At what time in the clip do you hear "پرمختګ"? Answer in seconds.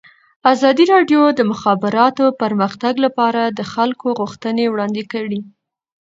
2.41-2.93